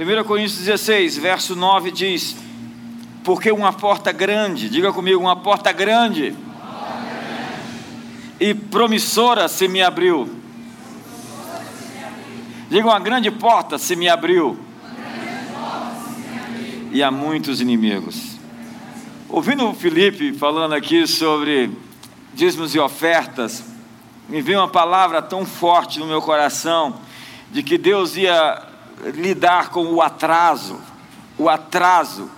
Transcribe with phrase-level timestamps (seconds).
[0.00, 2.34] 1 Coríntios 16, verso 9 diz:
[3.22, 6.34] Porque uma porta grande, diga comigo, uma porta grande,
[8.40, 10.40] e promissora se me abriu.
[12.70, 14.58] Diga uma grande porta se me abriu.
[16.90, 18.38] E há muitos inimigos.
[19.28, 21.70] Ouvindo o Felipe falando aqui sobre
[22.32, 23.62] dízimos e ofertas,
[24.30, 26.98] me veio uma palavra tão forte no meu coração
[27.52, 28.69] de que Deus ia
[29.04, 30.80] lidar com o atraso,
[31.38, 32.30] o atraso,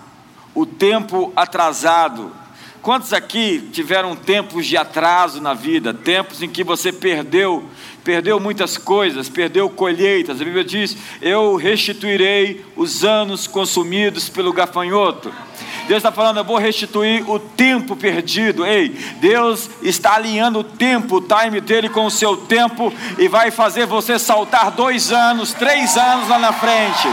[0.54, 2.32] o tempo atrasado.
[2.82, 7.64] Quantos aqui tiveram tempos de atraso na vida, tempos em que você perdeu,
[8.02, 10.40] perdeu muitas coisas, perdeu colheitas?
[10.40, 15.32] A Bíblia diz: Eu restituirei os anos consumidos pelo gafanhoto.
[15.86, 18.66] Deus está falando, eu vou restituir o tempo perdido.
[18.66, 18.88] Ei,
[19.20, 23.86] Deus está alinhando o tempo, o time dele com o seu tempo e vai fazer
[23.86, 27.06] você saltar dois anos, três anos lá na frente.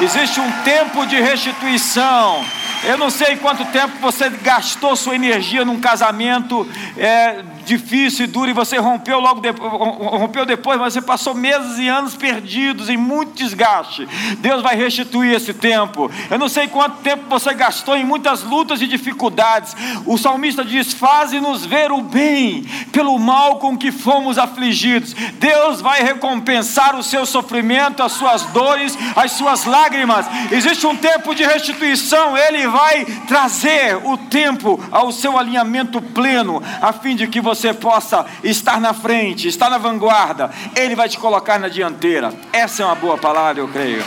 [0.00, 2.44] Existe um tempo de restituição.
[2.84, 6.66] Eu não sei quanto tempo você gastou sua energia num casamento
[6.96, 11.78] é, difícil e duro e você rompeu logo depois, rompeu depois, mas você passou meses
[11.78, 14.08] e anos perdidos em muito desgaste.
[14.38, 16.10] Deus vai restituir esse tempo.
[16.30, 19.76] Eu não sei quanto tempo você gastou em muitas lutas e dificuldades.
[20.06, 25.14] O salmista diz: Faze-nos ver o bem pelo mal com que fomos afligidos.
[25.34, 30.26] Deus vai recompensar o seu sofrimento, as suas dores, as suas lágrimas.
[30.50, 36.92] Existe um tempo de restituição, Ele vai trazer o tempo ao seu alinhamento pleno, a
[36.92, 40.50] fim de que você possa estar na frente, estar na vanguarda.
[40.74, 42.32] Ele vai te colocar na dianteira.
[42.52, 44.04] Essa é uma boa palavra, eu creio.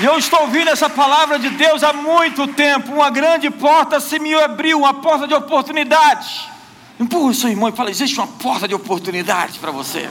[0.00, 2.92] E eu estou ouvindo essa palavra de Deus há muito tempo.
[2.92, 6.50] Uma grande porta se me abriu, uma porta de oportunidade.
[6.98, 10.08] Empurra o seu irmão e fala: existe uma porta de oportunidade para você.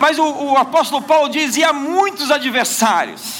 [0.00, 3.39] Mas o, o apóstolo Paulo diz: e há muitos adversários.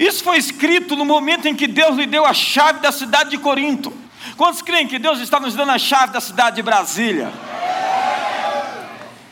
[0.00, 3.36] Isso foi escrito no momento em que Deus lhe deu a chave da cidade de
[3.36, 3.92] Corinto.
[4.34, 7.30] Quantos creem que Deus está nos dando a chave da cidade de Brasília?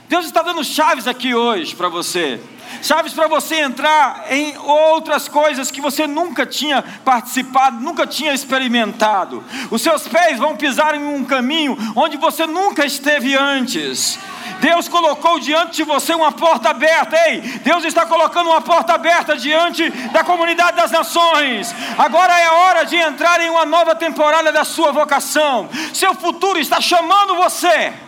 [0.09, 2.41] Deus está dando chaves aqui hoje para você.
[2.83, 9.45] Chaves para você entrar em outras coisas que você nunca tinha participado, nunca tinha experimentado.
[9.71, 14.19] Os seus pés vão pisar em um caminho onde você nunca esteve antes.
[14.61, 17.15] Deus colocou diante de você uma porta aberta.
[17.29, 21.75] Ei, Deus está colocando uma porta aberta diante da comunidade das nações.
[21.99, 25.69] Agora é hora de entrar em uma nova temporada da sua vocação.
[25.93, 28.08] Seu futuro está chamando você.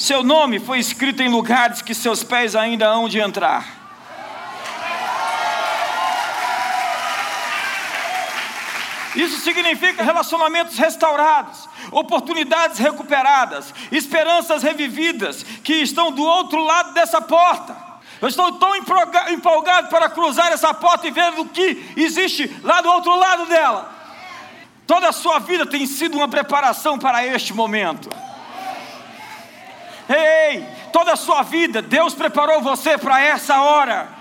[0.00, 3.66] Seu nome foi escrito em lugares que seus pés ainda hão de entrar.
[9.14, 17.76] Isso significa relacionamentos restaurados, oportunidades recuperadas, esperanças revividas que estão do outro lado dessa porta.
[18.22, 18.74] Eu estou tão
[19.28, 23.92] empolgado para cruzar essa porta e ver o que existe lá do outro lado dela.
[24.86, 28.08] Toda a sua vida tem sido uma preparação para este momento.
[30.12, 34.20] Ei, toda a sua vida, Deus preparou você para essa hora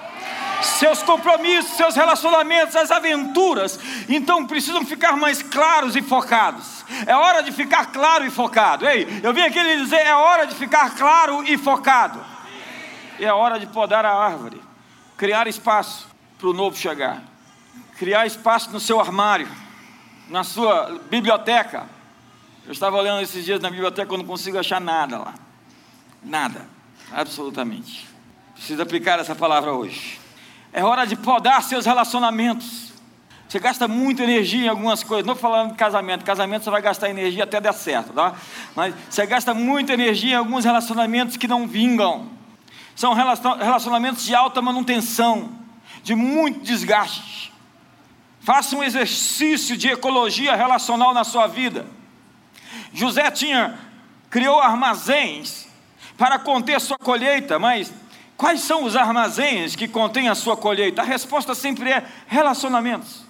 [0.62, 6.86] seus compromissos, seus relacionamentos, as aventuras, então precisam ficar mais claros e focados.
[7.06, 8.88] É hora de ficar claro e focado.
[8.88, 12.20] Ei, eu vim aqui lhe dizer: é hora de ficar claro e focado.
[13.18, 14.62] E é hora de podar a árvore,
[15.18, 16.08] criar espaço
[16.38, 17.22] para o novo chegar,
[17.98, 19.48] criar espaço no seu armário,
[20.30, 21.88] na sua biblioteca.
[22.66, 25.49] Eu estava olhando esses dias na biblioteca, eu não consigo achar nada lá.
[26.24, 26.68] Nada,
[27.12, 28.08] absolutamente.
[28.54, 30.20] Preciso aplicar essa palavra hoje.
[30.74, 32.90] É hora de podar seus relacionamentos.
[33.48, 35.26] Você gasta muita energia em algumas coisas.
[35.26, 38.36] Não falando de casamento, casamento você vai gastar energia até dar certo, tá?
[38.76, 42.30] Mas você gasta muita energia em alguns relacionamentos que não vingam.
[42.96, 45.50] São relacionamentos de alta manutenção,
[46.04, 47.52] de muito desgaste.
[48.42, 51.88] Faça um exercício de ecologia relacional na sua vida.
[52.94, 53.80] José tinha
[54.30, 55.69] criou armazéns
[56.20, 57.92] para conter sua colheita, mas
[58.40, 61.02] Quais são os armazéns que contêm a sua colheita?
[61.02, 63.26] A resposta sempre é relacionamentos.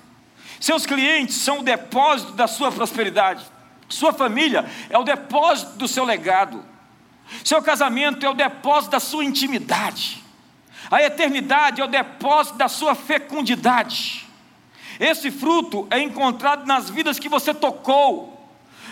[0.60, 3.44] Seus clientes são o depósito da sua prosperidade.
[3.90, 6.64] Sua família é o depósito do seu legado.
[7.44, 10.24] Seu casamento é o depósito da sua intimidade.
[10.92, 14.28] A eternidade é o depósito da sua fecundidade.
[15.00, 18.48] Esse fruto é encontrado nas vidas que você tocou,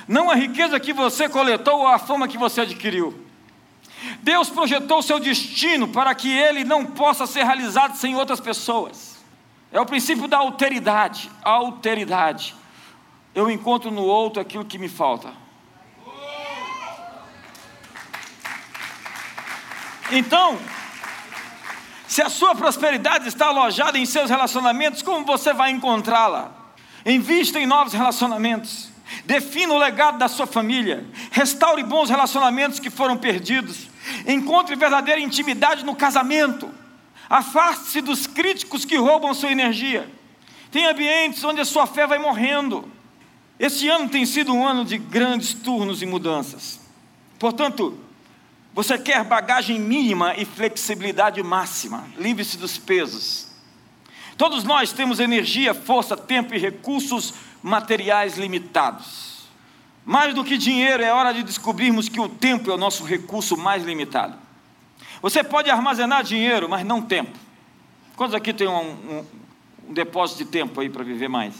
[0.08, 3.27] não a riqueza que você coletou ou a fama que você adquiriu.
[4.22, 9.18] Deus projetou seu destino para que ele não possa ser realizado sem outras pessoas.
[9.72, 11.30] É o princípio da alteridade.
[11.44, 12.56] Alteridade.
[13.34, 15.32] Eu encontro no outro aquilo que me falta.
[20.12, 20.58] Então,
[22.08, 26.52] se a sua prosperidade está alojada em seus relacionamentos, como você vai encontrá-la?
[27.06, 28.90] Invista em novos relacionamentos.
[29.26, 31.06] Defina o legado da sua família.
[31.32, 33.87] Restaure bons relacionamentos que foram perdidos.
[34.28, 36.70] Encontre verdadeira intimidade no casamento.
[37.30, 40.10] Afaste-se dos críticos que roubam sua energia.
[40.70, 42.92] Tem ambientes onde a sua fé vai morrendo.
[43.58, 46.80] Este ano tem sido um ano de grandes turnos e mudanças.
[47.40, 47.98] Portanto,
[48.74, 52.06] você quer bagagem mínima e flexibilidade máxima.
[52.18, 53.48] Livre-se dos pesos.
[54.38, 57.34] Todos nós temos energia, força, tempo e recursos
[57.64, 59.27] materiais limitados.
[60.08, 63.58] Mais do que dinheiro, é hora de descobrirmos que o tempo é o nosso recurso
[63.58, 64.38] mais limitado.
[65.22, 67.38] Você pode armazenar dinheiro, mas não tempo.
[68.16, 69.26] Quantos aqui tem um, um,
[69.90, 71.56] um depósito de tempo aí para viver mais?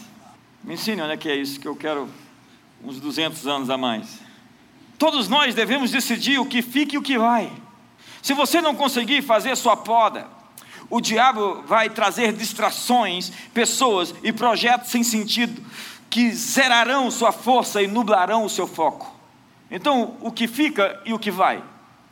[0.64, 2.08] Me ensine onde é que é isso, que eu quero
[2.82, 4.22] uns 200 anos a mais.
[4.98, 7.52] Todos nós devemos decidir o que fica e o que vai.
[8.22, 10.26] Se você não conseguir fazer sua poda,
[10.90, 15.62] o diabo vai trazer distrações, pessoas e projetos sem sentido
[16.10, 19.14] que zerarão sua força e nublarão o seu foco.
[19.70, 21.64] Então, o que fica e o que vai?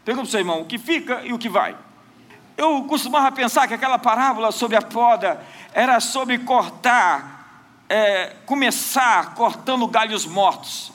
[0.04, 1.76] Pergunta para o seu irmão: o que fica e o que vai?
[2.58, 5.42] Eu costumava pensar que aquela parábola sobre a poda
[5.74, 10.92] era sobre cortar, é, começar cortando galhos mortos.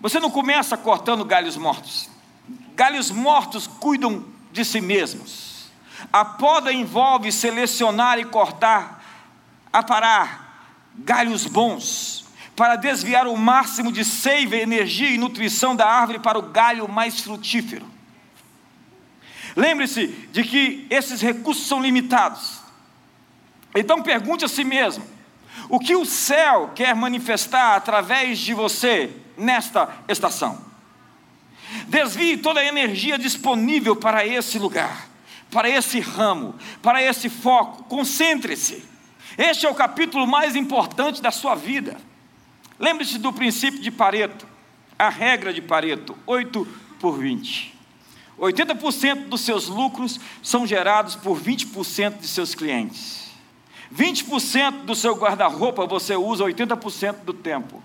[0.00, 2.08] Você não começa cortando galhos mortos.
[2.74, 5.68] Galhos mortos cuidam de si mesmos.
[6.12, 9.04] A poda envolve selecionar e cortar,
[9.72, 10.48] aparar
[10.96, 12.17] galhos bons,
[12.58, 17.20] para desviar o máximo de seiva, energia e nutrição da árvore para o galho mais
[17.20, 17.86] frutífero.
[19.54, 22.58] Lembre-se de que esses recursos são limitados.
[23.76, 25.06] Então pergunte a si mesmo:
[25.68, 30.60] o que o céu quer manifestar através de você nesta estação?
[31.86, 35.08] Desvie toda a energia disponível para esse lugar,
[35.48, 37.84] para esse ramo, para esse foco.
[37.84, 38.84] Concentre-se.
[39.36, 42.07] Este é o capítulo mais importante da sua vida.
[42.78, 44.46] Lembre-se do princípio de Pareto,
[44.98, 46.66] a regra de Pareto, 8
[47.00, 47.74] por 20.
[48.38, 53.28] 80% dos seus lucros são gerados por 20% de seus clientes.
[53.94, 57.82] 20% do seu guarda-roupa você usa 80% do tempo.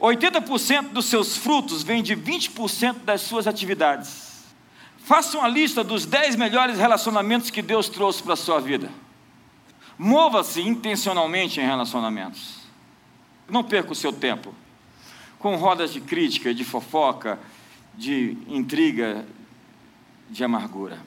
[0.00, 4.44] 80% dos seus frutos vem de 20% das suas atividades.
[4.98, 8.90] Faça uma lista dos 10 melhores relacionamentos que Deus trouxe para a sua vida.
[9.98, 12.67] Mova-se intencionalmente em relacionamentos.
[13.48, 14.54] Não perca o seu tempo
[15.38, 17.38] com rodas de crítica, de fofoca,
[17.94, 19.24] de intriga,
[20.28, 20.98] de amargura.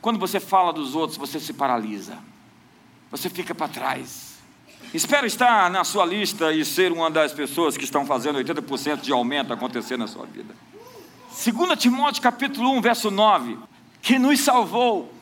[0.00, 2.18] Quando você fala dos outros, você se paralisa.
[3.10, 4.32] Você fica para trás.
[4.94, 9.12] Espero estar na sua lista e ser uma das pessoas que estão fazendo 80% de
[9.12, 10.54] aumento acontecer na sua vida.
[11.28, 13.58] 2 Timóteo capítulo 1, verso 9,
[14.02, 15.12] que nos salvou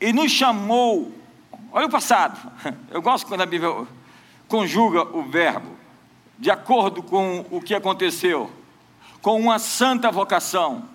[0.00, 1.12] e nos chamou.
[1.70, 2.50] Olha o passado.
[2.90, 3.86] Eu gosto quando a Bíblia
[4.52, 5.70] conjuga o verbo
[6.38, 8.50] de acordo com o que aconteceu,
[9.22, 10.90] com uma santa vocação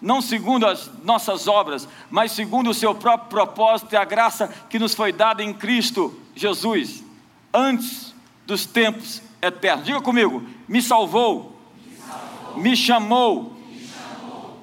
[0.00, 4.78] não segundo as nossas obras, mas segundo o seu próprio propósito e a graça que
[4.78, 7.04] nos foi dada em Cristo Jesus,
[7.52, 8.14] antes
[8.46, 9.84] dos tempos eternos.
[9.84, 11.54] Diga comigo: me salvou,
[11.84, 14.58] me, salvou, me, chamou, me chamou,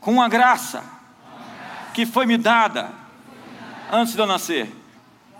[0.00, 2.92] com uma graça, graça que foi me dada, dada
[3.92, 4.74] antes de eu nascer.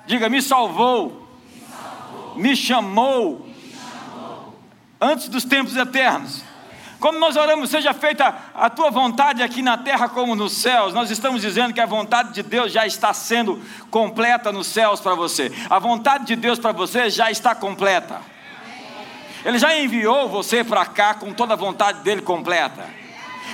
[0.06, 1.25] Diga: me salvou,
[2.36, 3.46] me, chamou,
[5.00, 6.44] antes dos tempos eternos
[6.98, 11.10] quando nós oramos, seja feita a tua vontade aqui na terra como nos céus, nós
[11.10, 15.52] estamos dizendo que a vontade de Deus já está sendo completa nos céus para você.
[15.68, 18.20] A vontade de Deus para você já está completa.
[19.44, 22.84] Ele já enviou você para cá com toda a vontade dele completa.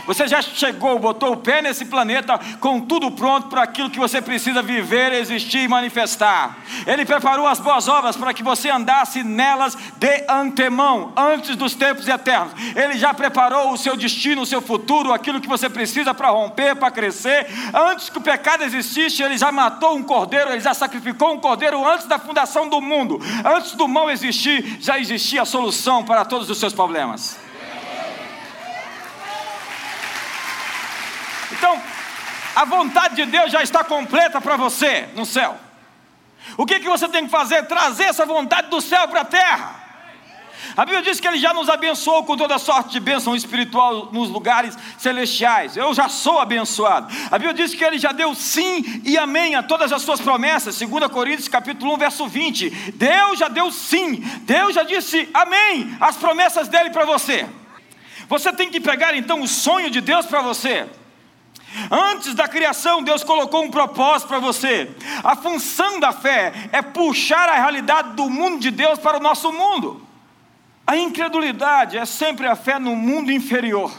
[0.06, 4.20] Você já chegou, botou o pé nesse planeta com tudo pronto para aquilo que você
[4.20, 6.58] precisa viver, existir e manifestar.
[6.87, 12.08] Ele preparou as boas obras para que você andasse nelas de antemão, antes dos tempos
[12.08, 12.52] eternos.
[12.75, 16.76] Ele já preparou o seu destino, o seu futuro, aquilo que você precisa para romper,
[16.76, 17.46] para crescer.
[17.72, 21.87] Antes que o pecado existisse, ele já matou um cordeiro, ele já sacrificou um cordeiro
[21.87, 23.20] antes da fundação do mundo.
[23.44, 27.38] Antes do mal existir, já existia a solução para todos os seus problemas.
[31.62, 31.81] Então,
[32.57, 35.57] a vontade de Deus já está completa para você no céu.
[36.57, 37.62] O que, que você tem que fazer?
[37.66, 39.81] Trazer essa vontade do céu para a terra.
[40.76, 44.28] A Bíblia diz que Ele já nos abençoou com toda sorte de bênção espiritual nos
[44.28, 45.76] lugares celestiais.
[45.76, 47.14] Eu já sou abençoado.
[47.31, 50.76] A Bíblia diz que Ele já deu sim e amém a todas as suas promessas.
[50.76, 52.71] 2 Coríntios capítulo 1, verso 20.
[52.95, 54.16] Deus já deu sim.
[54.40, 57.47] Deus já disse amém às promessas dEle para você.
[58.28, 60.88] Você tem que pegar então o sonho de Deus para você
[61.91, 64.91] Antes da criação, Deus colocou um propósito para você.
[65.25, 69.52] A função da fé é puxar a realidade do mundo de Deus para o nosso
[69.52, 70.07] mundo.
[70.87, 73.93] A incredulidade é sempre a fé no mundo inferior.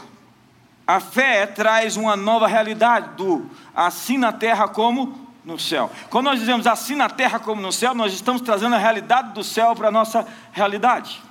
[0.86, 5.90] A fé traz uma nova realidade do assim na terra como no céu.
[6.10, 9.42] Quando nós dizemos assim na terra como no céu, nós estamos trazendo a realidade do
[9.42, 11.22] céu para a nossa realidade.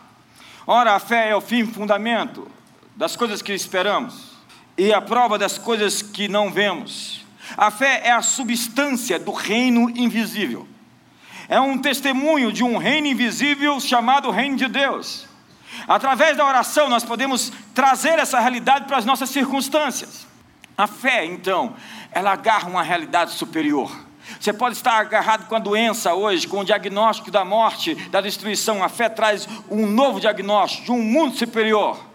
[0.66, 2.48] Ora, a fé é o fim fundamento
[2.96, 4.33] das coisas que esperamos
[4.78, 7.22] e a prova das coisas que não vemos.
[7.58, 10.68] A fé é a substância do reino invisível.
[11.48, 15.28] É um testemunho de um reino invisível chamado Reino de Deus.
[15.88, 20.26] Através da oração, nós podemos trazer essa realidade para as nossas circunstâncias.
[20.78, 21.76] A fé, então,
[22.12, 23.92] ela agarra uma realidade superior.
[24.40, 28.84] Você pode estar agarrado com a doença hoje, com o diagnóstico da morte, da destruição.
[28.84, 32.13] A fé traz um novo diagnóstico de um mundo superior.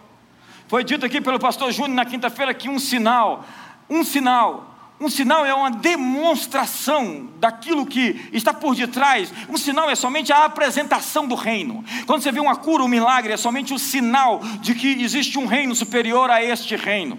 [0.69, 3.43] Foi dito aqui pelo pastor Júnior na quinta-feira que um sinal,
[3.89, 9.33] um sinal, um sinal é uma demonstração daquilo que está por detrás.
[9.49, 11.83] Um sinal é somente a apresentação do reino.
[12.05, 15.47] Quando você vê uma cura, um milagre, é somente o sinal de que existe um
[15.47, 17.17] reino superior a este reino.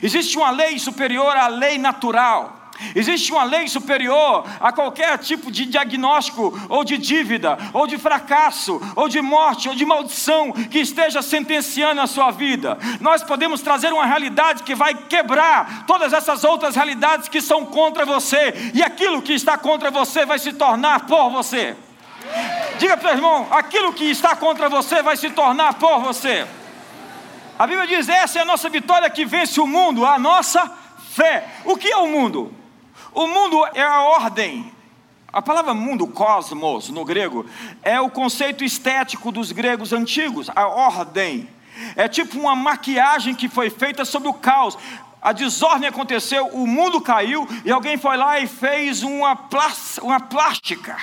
[0.00, 2.63] Existe uma lei superior à lei natural.
[2.94, 8.80] Existe uma lei superior a qualquer tipo de diagnóstico, ou de dívida, ou de fracasso,
[8.96, 12.78] ou de morte, ou de maldição que esteja sentenciando a sua vida.
[13.00, 18.04] Nós podemos trazer uma realidade que vai quebrar todas essas outras realidades que são contra
[18.04, 21.76] você, e aquilo que está contra você vai se tornar por você.
[22.78, 26.46] Diga para o irmão: aquilo que está contra você vai se tornar por você.
[27.58, 30.70] A Bíblia diz: essa é a nossa vitória que vence o mundo, a nossa
[31.12, 31.46] fé.
[31.64, 32.52] O que é o mundo?
[33.14, 34.72] O mundo é a ordem.
[35.32, 37.46] A palavra mundo, cosmos, no grego,
[37.82, 41.48] é o conceito estético dos gregos antigos, a ordem.
[41.96, 44.76] É tipo uma maquiagem que foi feita sobre o caos.
[45.22, 49.38] A desordem aconteceu, o mundo caiu e alguém foi lá e fez uma,
[50.02, 50.96] uma plástica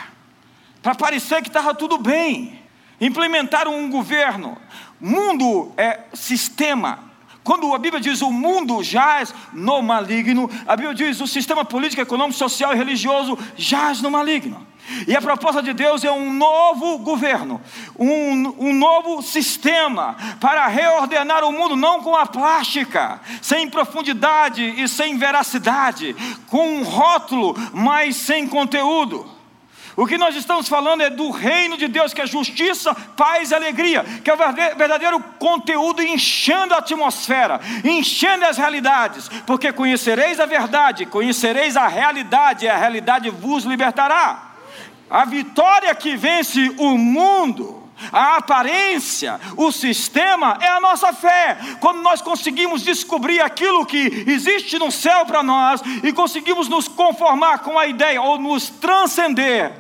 [0.82, 2.62] para parecer que estava tudo bem.
[3.00, 4.58] Implementaram um governo,
[5.02, 7.11] Mundo é sistema.
[7.44, 12.02] Quando a Bíblia diz o mundo jaz no maligno, a Bíblia diz o sistema político,
[12.02, 14.68] econômico, social e religioso jaz no maligno.
[15.08, 17.62] E a proposta de Deus é um novo governo,
[17.98, 24.88] um, um novo sistema para reordenar o mundo, não com a plástica, sem profundidade e
[24.88, 26.16] sem veracidade,
[26.48, 29.41] com um rótulo, mas sem conteúdo.
[29.96, 33.56] O que nós estamos falando é do reino de Deus, que é justiça, paz e
[33.56, 34.38] alegria, que é o
[34.78, 42.66] verdadeiro conteúdo enchendo a atmosfera, enchendo as realidades, porque conhecereis a verdade, conhecereis a realidade,
[42.66, 44.54] e a realidade vos libertará.
[45.10, 47.81] A vitória que vence o mundo,
[48.12, 51.58] a aparência, o sistema é a nossa fé.
[51.80, 57.60] Quando nós conseguimos descobrir aquilo que existe no céu para nós e conseguimos nos conformar
[57.60, 59.74] com a ideia ou nos transcender,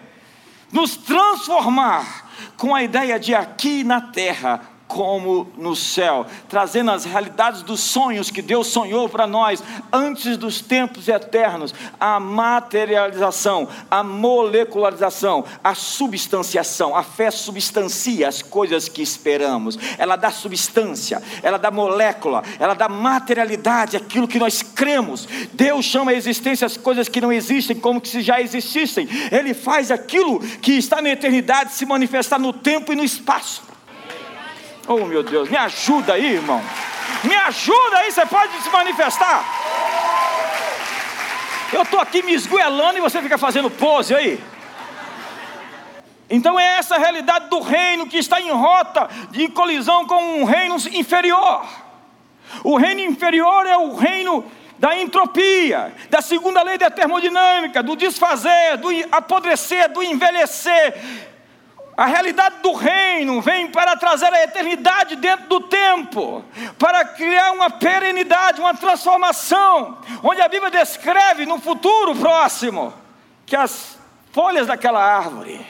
[0.72, 7.62] nos transformar com a ideia de aqui na terra como no céu, trazendo as realidades
[7.62, 15.46] dos sonhos que Deus sonhou para nós antes dos tempos eternos, a materialização, a molecularização,
[15.64, 16.94] a substanciação.
[16.94, 22.90] A fé substancia as coisas que esperamos, ela dá substância, ela dá molécula, ela dá
[22.90, 25.26] materialidade aquilo que nós cremos.
[25.54, 29.08] Deus chama a existência as coisas que não existem como se já existissem.
[29.32, 33.72] Ele faz aquilo que está na eternidade se manifestar no tempo e no espaço.
[34.88, 36.62] Oh meu Deus, me ajuda aí, irmão.
[37.24, 39.46] Me ajuda aí, você pode se manifestar.
[41.72, 44.40] Eu estou aqui me esgoelando e você fica fazendo pose aí.
[46.30, 50.44] Então é essa a realidade do reino que está em rota de colisão com um
[50.46, 51.66] reino inferior.
[52.64, 54.44] O reino inferior é o reino
[54.80, 60.96] da entropia, da segunda lei da termodinâmica, do desfazer, do apodrecer, do envelhecer,
[61.96, 66.44] a realidade do reino vem para trazer a eternidade dentro do tempo,
[66.80, 72.94] para criar uma perenidade, uma transformação, onde a Bíblia descreve no futuro próximo
[73.46, 73.98] que as
[74.32, 75.66] folhas daquela árvore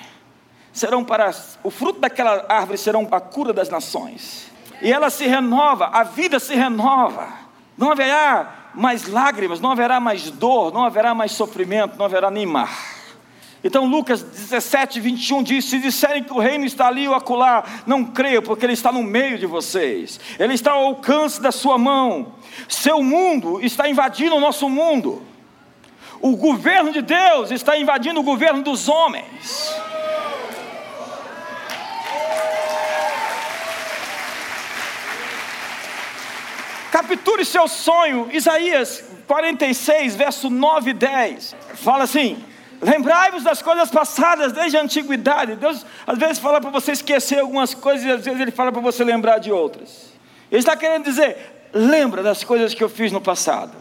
[0.71, 1.31] serão para
[1.63, 4.49] o fruto daquela árvore serão a cura das nações.
[4.81, 7.27] E ela se renova, a vida se renova.
[7.77, 12.45] Não haverá mais lágrimas, não haverá mais dor, não haverá mais sofrimento, não haverá nem
[12.45, 13.00] mar.
[13.63, 18.05] Então Lucas 17, 21 diz: Se disserem que o reino está ali ou acolá, não
[18.05, 22.33] creio, porque ele está no meio de vocês, ele está ao alcance da sua mão.
[22.67, 25.21] Seu mundo está invadindo o nosso mundo.
[26.19, 29.73] O governo de Deus está invadindo o governo dos homens.
[36.91, 38.29] Capture seu sonho.
[38.31, 42.43] Isaías 46, verso 9 e 10, fala assim:
[42.81, 45.55] Lembrai-vos das coisas passadas desde a antiguidade.
[45.55, 48.81] Deus às vezes fala para você esquecer algumas coisas e às vezes Ele fala para
[48.81, 50.11] você lembrar de outras.
[50.49, 53.77] Ele está querendo dizer: lembra das coisas que eu fiz no passado.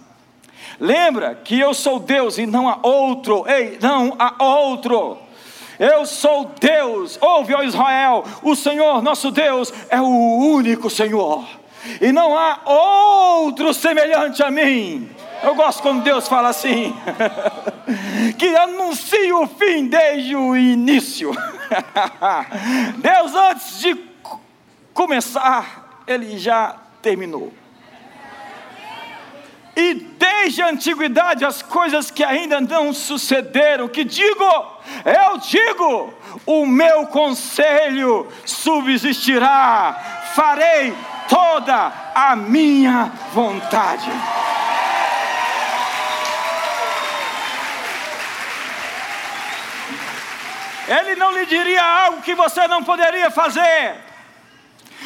[0.79, 3.45] Lembra que eu sou Deus e não há outro.
[3.49, 5.19] Ei, não há outro.
[5.79, 7.19] Eu sou Deus.
[7.23, 11.47] Ouve, ó Israel, o Senhor nosso Deus é o único Senhor.
[12.01, 15.09] E não há outro semelhante a mim.
[15.43, 16.95] Eu gosto quando Deus fala assim,
[18.39, 21.33] que anuncia o fim desde o início.
[22.99, 23.97] Deus, antes de
[24.93, 27.53] começar, Ele já terminou.
[29.75, 34.45] E desde a antiguidade, as coisas que ainda não sucederam, que digo,
[35.05, 36.13] eu digo,
[36.45, 40.93] o meu conselho subsistirá, farei
[41.29, 44.11] toda a minha vontade.
[50.91, 53.95] Ele não lhe diria algo que você não poderia fazer.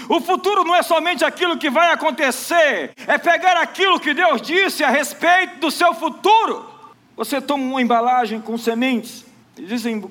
[0.08, 4.82] O futuro não é somente aquilo que vai acontecer, é pegar aquilo que Deus disse
[4.82, 6.70] a respeito do seu futuro.
[7.14, 9.26] Você toma uma embalagem com sementes,
[9.58, 10.02] existem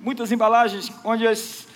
[0.00, 1.66] muitas embalagens onde as,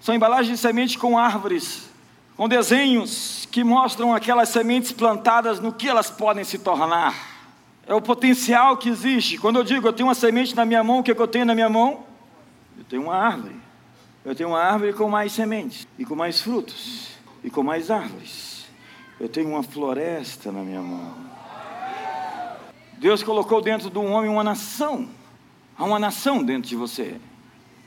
[0.00, 1.90] são embalagens de semente com árvores,
[2.34, 7.14] com desenhos que mostram aquelas sementes plantadas no que elas podem se tornar.
[7.86, 9.36] É o potencial que existe.
[9.36, 11.28] Quando eu digo eu tenho uma semente na minha mão, o que, é que eu
[11.28, 12.11] tenho na minha mão?
[12.92, 13.56] Tenho uma árvore.
[14.22, 17.08] Eu tenho uma árvore com mais sementes, e com mais frutos,
[17.42, 18.66] e com mais árvores.
[19.18, 21.14] Eu tenho uma floresta na minha mão.
[22.98, 25.08] Deus colocou dentro do homem uma nação.
[25.78, 27.18] Há uma nação dentro de você.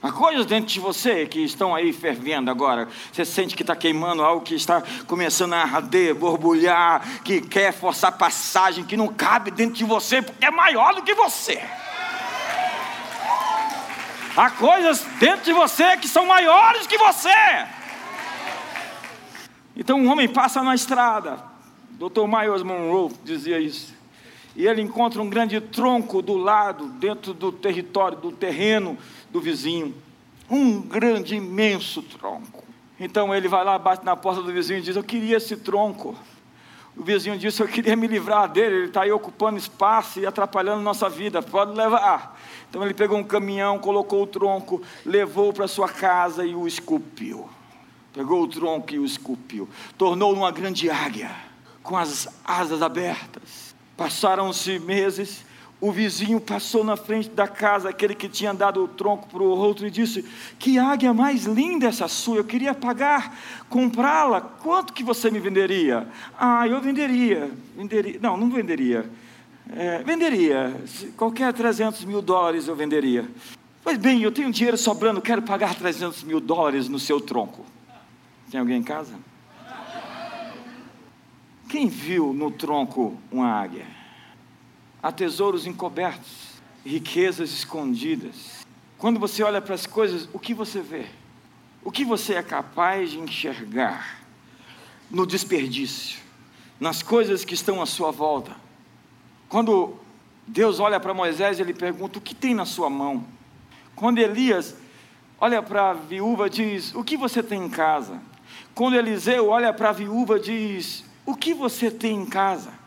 [0.01, 2.87] Há coisas dentro de você que estão aí fervendo agora.
[3.13, 8.17] Você sente que está queimando algo que está começando a arder, borbulhar, que quer forçar
[8.17, 11.61] passagem, que não cabe dentro de você porque é maior do que você.
[14.35, 17.29] Há coisas dentro de você que são maiores que você.
[19.75, 21.39] Então um homem passa na estrada.
[21.91, 22.27] Dr.
[22.27, 23.95] Myers Monroe dizia isso.
[24.55, 28.97] E ele encontra um grande tronco do lado, dentro do território, do terreno
[29.29, 29.95] do vizinho.
[30.49, 32.63] Um grande, imenso tronco.
[32.99, 36.15] Então ele vai lá, bate na porta do vizinho e diz: Eu queria esse tronco.
[36.97, 40.81] O vizinho disse: Eu queria me livrar dele, ele está aí ocupando espaço e atrapalhando
[40.81, 42.39] nossa vida, pode levar.
[42.69, 47.49] Então ele pegou um caminhão, colocou o tronco, levou para sua casa e o esculpiu.
[48.13, 49.67] Pegou o tronco e o esculpiu.
[49.97, 51.35] Tornou numa grande águia,
[51.83, 53.75] com as asas abertas.
[53.97, 55.45] Passaram-se meses,
[55.79, 59.45] o vizinho passou na frente da casa, aquele que tinha dado o tronco para o
[59.45, 60.23] outro, e disse:
[60.57, 63.37] Que águia mais linda essa sua, eu queria pagar,
[63.69, 64.41] comprá-la.
[64.41, 66.07] Quanto que você me venderia?
[66.39, 67.51] Ah, eu venderia.
[67.75, 68.19] venderia.
[68.21, 69.09] Não, não venderia.
[69.75, 70.75] É, venderia.
[71.17, 73.29] Qualquer 300 mil dólares eu venderia.
[73.83, 77.65] Pois bem, eu tenho dinheiro sobrando, quero pagar 300 mil dólares no seu tronco.
[78.49, 79.13] Tem alguém em casa?
[81.69, 83.94] Quem viu no tronco uma águia?
[85.05, 88.65] Há tesouros encobertos, riquezas escondidas.
[88.97, 91.05] Quando você olha para as coisas, o que você vê?
[91.83, 94.25] O que você é capaz de enxergar
[95.11, 96.17] no desperdício,
[96.79, 98.55] nas coisas que estão à sua volta?
[99.47, 99.93] Quando
[100.47, 103.27] Deus olha para Moisés, ele pergunta: O que tem na sua mão?
[103.95, 104.75] Quando Elias
[105.39, 108.19] olha para a viúva, diz: O que você tem em casa?
[108.73, 112.84] Quando Eliseu olha para a viúva, diz: O que você tem em casa?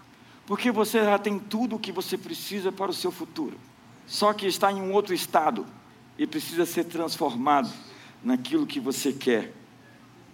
[0.49, 3.61] Porque você já tem tudo o que você precisa para o seu futuro,
[4.07, 5.67] só que está em um outro estado
[6.17, 7.71] e precisa ser transformado
[8.25, 9.53] naquilo que você quer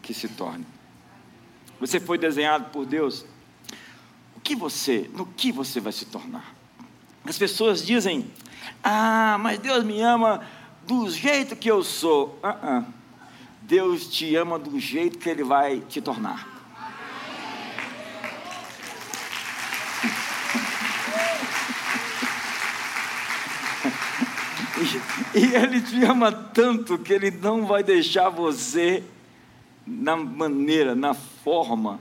[0.00, 0.64] que se torne.
[1.80, 3.26] Você foi desenhado por Deus.
[4.36, 6.54] O que você, no que você vai se tornar?
[7.24, 8.30] As pessoas dizem:
[8.84, 10.46] "Ah, mas Deus me ama
[10.86, 12.38] do jeito que eu sou".
[12.40, 12.86] Uh -uh.
[13.62, 16.53] Deus te ama do jeito que ele vai te tornar.
[25.34, 29.02] E Ele te ama tanto que Ele não vai deixar você
[29.86, 32.00] na maneira, na forma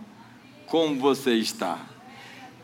[0.68, 1.80] como você está.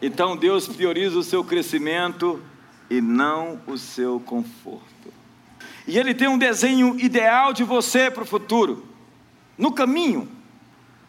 [0.01, 2.41] Então Deus prioriza o seu crescimento
[2.89, 5.13] e não o seu conforto.
[5.87, 8.85] E Ele tem um desenho ideal de você para o futuro.
[9.57, 10.29] No caminho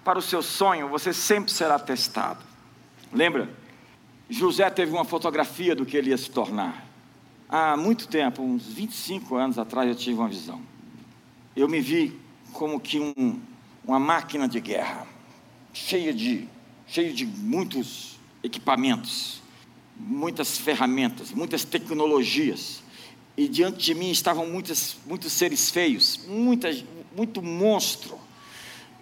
[0.03, 2.41] para o seu sonho, você sempre será testado.
[3.13, 3.49] Lembra?
[4.29, 6.90] José teve uma fotografia do que ele ia se tornar.
[7.53, 10.63] Há muito tempo, uns 25 anos atrás, eu tive uma visão.
[11.57, 12.17] Eu me vi
[12.53, 13.41] como que um,
[13.85, 15.05] uma máquina de guerra,
[15.73, 16.47] cheia de,
[16.87, 19.43] cheia de muitos equipamentos,
[19.97, 22.85] muitas ferramentas, muitas tecnologias.
[23.37, 26.85] E diante de mim estavam muitas, muitos seres feios, muitas,
[27.17, 28.17] muito monstro.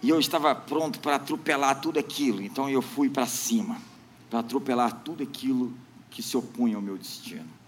[0.01, 2.41] E eu estava pronto para atropelar tudo aquilo.
[2.41, 3.79] Então eu fui para cima,
[4.27, 5.71] para atropelar tudo aquilo
[6.09, 7.58] que se opunha ao meu destino.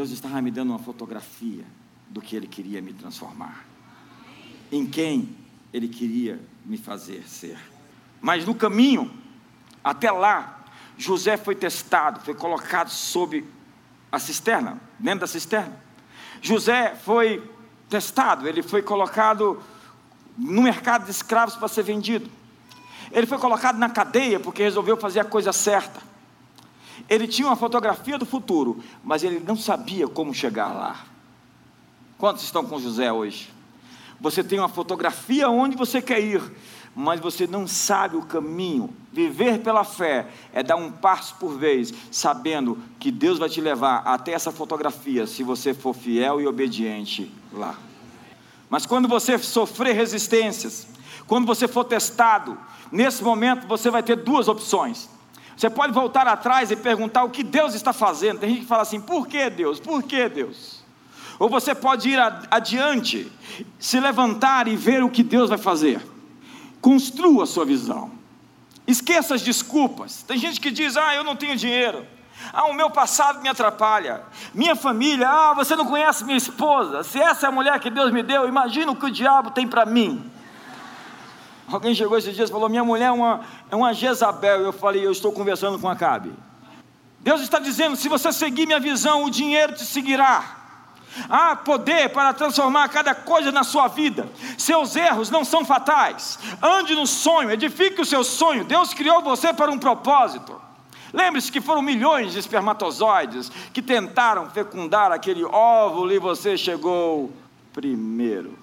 [0.00, 1.62] Deus estava me dando uma fotografia
[2.08, 3.66] do que Ele queria me transformar,
[4.72, 5.36] em quem
[5.74, 7.58] Ele queria me fazer ser.
[8.18, 9.12] Mas no caminho,
[9.84, 10.64] até lá,
[10.96, 13.44] José foi testado, foi colocado sob
[14.10, 15.78] a cisterna, dentro da cisterna.
[16.40, 17.46] José foi
[17.86, 19.62] testado, ele foi colocado
[20.34, 22.30] no mercado de escravos para ser vendido.
[23.12, 26.00] Ele foi colocado na cadeia porque resolveu fazer a coisa certa.
[27.08, 31.04] Ele tinha uma fotografia do futuro, mas ele não sabia como chegar lá.
[32.18, 33.50] Quantos estão com José hoje?
[34.20, 36.42] Você tem uma fotografia onde você quer ir,
[36.94, 38.90] mas você não sabe o caminho.
[39.12, 44.02] Viver pela fé é dar um passo por vez, sabendo que Deus vai te levar
[44.04, 47.76] até essa fotografia, se você for fiel e obediente lá.
[48.68, 50.86] Mas quando você sofrer resistências,
[51.26, 52.58] quando você for testado,
[52.92, 55.08] nesse momento você vai ter duas opções.
[55.60, 58.38] Você pode voltar atrás e perguntar o que Deus está fazendo.
[58.38, 59.78] Tem gente que fala assim: por que Deus?
[59.78, 60.82] Por que Deus?
[61.38, 62.18] Ou você pode ir
[62.50, 63.30] adiante,
[63.78, 66.00] se levantar e ver o que Deus vai fazer.
[66.80, 68.10] Construa a sua visão.
[68.86, 70.22] Esqueça as desculpas.
[70.22, 72.06] Tem gente que diz: Ah, eu não tenho dinheiro.
[72.54, 74.22] Ah, o meu passado me atrapalha.
[74.54, 77.04] Minha família, ah, você não conhece minha esposa.
[77.04, 79.68] Se essa é a mulher que Deus me deu, imagina o que o diabo tem
[79.68, 80.24] para mim.
[81.70, 84.60] Alguém chegou esses dias e falou: Minha mulher é uma, é uma Jezabel.
[84.60, 86.32] Eu falei: Eu estou conversando com a Cabe.
[87.20, 90.56] Deus está dizendo: Se você seguir minha visão, o dinheiro te seguirá.
[91.28, 94.28] Há poder para transformar cada coisa na sua vida.
[94.56, 96.38] Seus erros não são fatais.
[96.62, 98.64] Ande no sonho, edifique o seu sonho.
[98.64, 100.60] Deus criou você para um propósito.
[101.12, 107.32] Lembre-se que foram milhões de espermatozoides que tentaram fecundar aquele óvulo e você chegou
[107.72, 108.59] primeiro.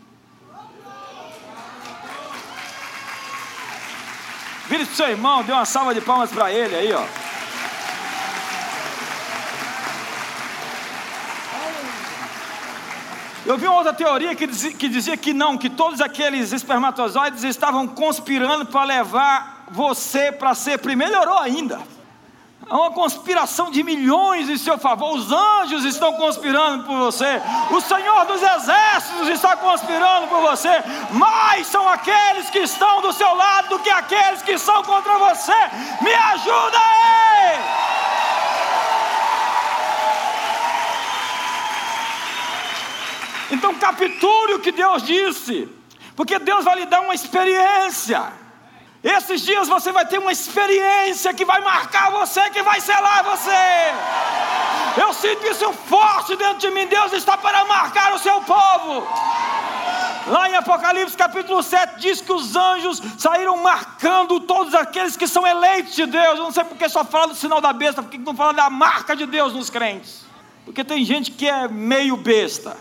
[4.69, 7.05] Vire para o seu irmão, dê uma salva de palmas para ele aí, ó.
[13.45, 17.45] Eu vi uma outra teoria que dizia, que dizia que não, que todos aqueles espermatozoides
[17.45, 21.13] estavam conspirando para levar você para ser primeiro.
[21.13, 21.79] Melhorou ainda.
[22.69, 25.15] Há uma conspiração de milhões em seu favor.
[25.15, 27.41] Os anjos estão conspirando por você.
[27.71, 30.69] O Senhor dos Exércitos está conspirando por você.
[31.11, 35.53] Mais são aqueles que estão do seu lado do que aqueles que são contra você.
[36.01, 37.87] Me ajuda aí!
[43.49, 45.69] Então capture o que Deus disse,
[46.17, 48.46] porque Deus vai lhe dar uma experiência.
[49.15, 55.01] Esses dias você vai ter uma experiência que vai marcar você, que vai selar você.
[55.01, 56.85] Eu sinto isso forte dentro de mim.
[56.87, 59.07] Deus está para marcar o seu povo.
[60.27, 65.47] Lá em Apocalipse capítulo 7 diz que os anjos saíram marcando todos aqueles que são
[65.47, 66.37] eleitos de Deus.
[66.37, 69.15] Eu não sei porque só fala do sinal da besta, porque não fala da marca
[69.15, 70.25] de Deus nos crentes.
[70.65, 72.75] Porque tem gente que é meio besta.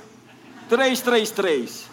[0.68, 1.86] 333.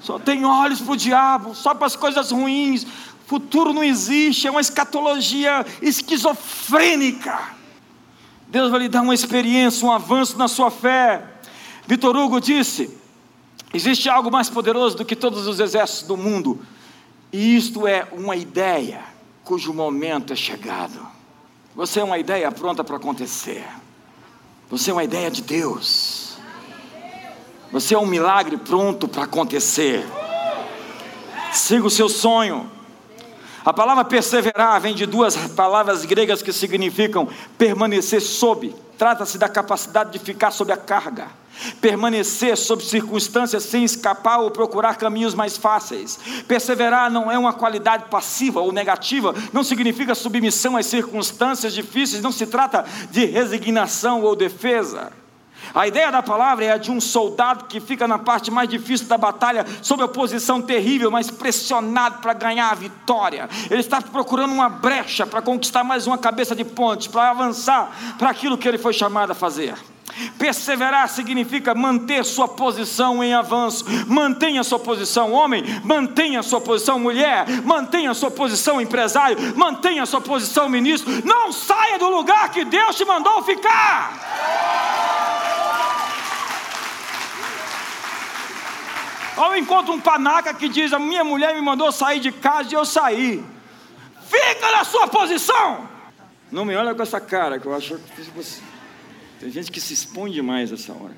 [0.00, 2.86] Só tem olhos para o diabo, só para as coisas ruins.
[3.26, 7.56] Futuro não existe, é uma escatologia esquizofrênica.
[8.46, 11.24] Deus vai lhe dar uma experiência, um avanço na sua fé.
[11.88, 12.96] Vitor Hugo disse:
[13.74, 16.64] existe algo mais poderoso do que todos os exércitos do mundo,
[17.32, 19.02] e isto é uma ideia
[19.44, 21.06] cujo momento é chegado.
[21.74, 23.64] Você é uma ideia pronta para acontecer.
[24.70, 26.36] Você é uma ideia de Deus.
[27.72, 30.06] Você é um milagre pronto para acontecer.
[31.52, 32.70] Siga o seu sonho.
[33.66, 38.72] A palavra perseverar vem de duas palavras gregas que significam permanecer sob.
[38.96, 41.26] Trata-se da capacidade de ficar sob a carga.
[41.80, 46.16] Permanecer sob circunstâncias sem escapar ou procurar caminhos mais fáceis.
[46.46, 52.30] Perseverar não é uma qualidade passiva ou negativa, não significa submissão às circunstâncias difíceis, não
[52.30, 55.10] se trata de resignação ou defesa.
[55.74, 59.06] A ideia da palavra é a de um soldado que fica na parte mais difícil
[59.06, 63.48] da batalha, sob oposição terrível, mas pressionado para ganhar a vitória.
[63.70, 68.30] Ele está procurando uma brecha para conquistar mais uma cabeça de ponte, para avançar para
[68.30, 69.74] aquilo que ele foi chamado a fazer.
[70.38, 73.84] Perseverar significa manter sua posição em avanço.
[74.06, 75.62] Mantenha sua posição, homem.
[75.84, 77.46] Mantenha sua posição, mulher.
[77.62, 79.36] Mantenha sua posição, empresário.
[79.56, 81.10] Mantenha sua posição, ministro.
[81.24, 85.35] Não saia do lugar que Deus te mandou ficar.
[89.36, 92.74] Ou encontro um panaca que diz: A minha mulher me mandou sair de casa e
[92.74, 93.44] eu saí.
[94.28, 95.88] Fica na sua posição.
[96.50, 98.60] Não me olha com essa cara que eu acho que você.
[99.38, 101.14] Tem gente que se expõe demais essa hora.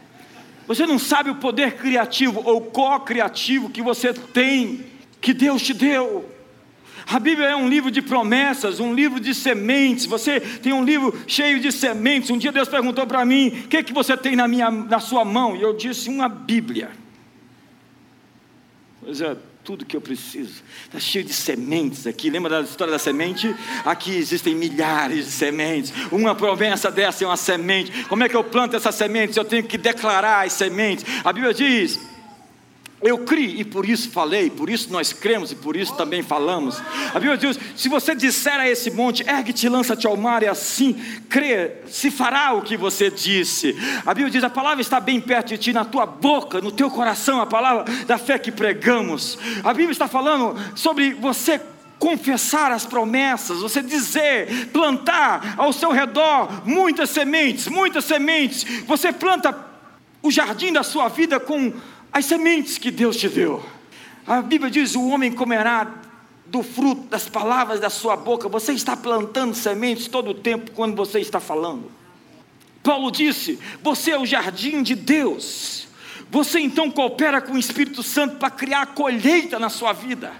[0.67, 4.85] Você não sabe o poder criativo ou co-criativo que você tem,
[5.21, 6.29] que Deus te deu.
[7.11, 10.05] A Bíblia é um livro de promessas, um livro de sementes.
[10.05, 12.29] Você tem um livro cheio de sementes.
[12.29, 15.25] Um dia Deus perguntou para mim: "O que que você tem na minha na sua
[15.25, 16.91] mão?" E eu disse: "Uma Bíblia."
[19.01, 20.63] Pois é, tudo que eu preciso.
[20.85, 22.31] Está cheio de sementes aqui.
[22.31, 23.55] Lembra da história da semente?
[23.85, 25.93] Aqui existem milhares de sementes.
[26.11, 28.05] Uma promessa dessa é uma semente.
[28.05, 29.37] Como é que eu planto essas sementes?
[29.37, 31.05] Eu tenho que declarar as sementes.
[31.25, 32.01] A Bíblia diz
[33.01, 36.83] eu criei e por isso falei, por isso nós cremos e por isso também falamos.
[37.15, 40.95] A Bíblia diz: se você disser a esse monte, ergue-te, lança-te ao mar, e assim
[41.29, 43.77] crê, se fará o que você disse.
[44.05, 46.91] A Bíblia diz: a palavra está bem perto de ti, na tua boca, no teu
[46.91, 49.39] coração, a palavra da fé que pregamos.
[49.63, 51.61] A Bíblia está falando sobre você
[52.01, 58.65] confessar as promessas, você dizer, plantar ao seu redor muitas sementes, muitas sementes.
[58.87, 59.67] Você planta
[60.23, 61.73] o jardim da sua vida com
[62.19, 63.65] as sementes que Deus te deu.
[64.27, 65.95] A Bíblia diz: o homem comerá
[66.47, 68.49] do fruto das palavras da sua boca.
[68.49, 71.91] Você está plantando sementes todo o tempo quando você está falando.
[72.83, 75.87] Paulo disse: Você é o jardim de Deus.
[76.31, 80.33] Você então coopera com o Espírito Santo para criar colheita na sua vida.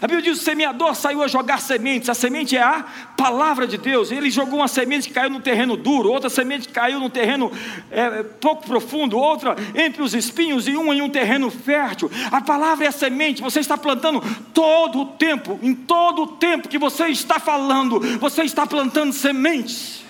[0.00, 2.08] A Bíblia diz: o semeador saiu a jogar sementes.
[2.08, 2.84] A semente é a
[3.16, 4.12] palavra de Deus.
[4.12, 7.50] Ele jogou uma semente que caiu no terreno duro, outra semente que caiu no terreno
[7.90, 12.10] é, pouco profundo, outra entre os espinhos e uma em um terreno fértil.
[12.30, 13.42] A palavra é a semente.
[13.42, 14.22] Você está plantando
[14.54, 20.04] todo o tempo, em todo o tempo que você está falando, você está plantando sementes.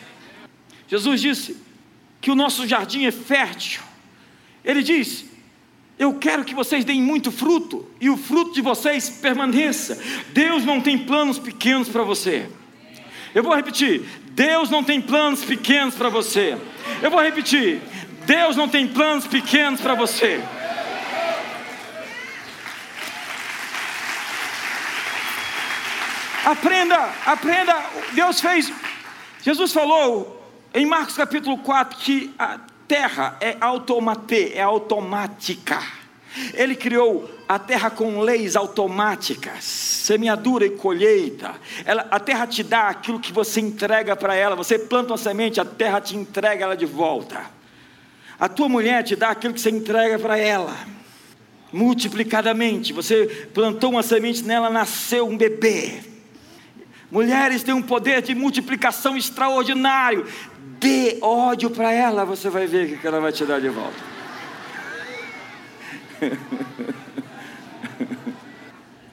[0.86, 1.56] Jesus disse
[2.20, 3.80] que o nosso jardim é fértil.
[4.64, 5.31] Ele diz
[6.02, 9.96] eu quero que vocês deem muito fruto e o fruto de vocês permaneça.
[10.32, 12.48] Deus não tem planos pequenos para você.
[13.32, 16.58] Eu vou repetir: Deus não tem planos pequenos para você.
[17.00, 17.80] Eu vou repetir:
[18.26, 20.42] Deus não tem planos pequenos para você.
[26.44, 27.80] Aprenda, aprenda.
[28.12, 28.72] Deus fez.
[29.40, 32.34] Jesus falou em Marcos capítulo 4 que
[32.92, 35.82] terra é automate, é automática.
[36.52, 41.54] Ele criou a terra com leis automáticas, semeadura e colheita.
[41.86, 44.54] Ela, a terra te dá aquilo que você entrega para ela.
[44.54, 47.40] Você planta uma semente, a terra te entrega ela de volta.
[48.38, 50.76] A tua mulher te dá aquilo que você entrega para ela.
[51.72, 56.11] Multiplicadamente, você plantou uma semente nela, nasceu um bebê.
[57.12, 60.26] Mulheres têm um poder de multiplicação extraordinário
[60.80, 63.98] dê ódio para ela, você vai ver que ela vai te dar de volta.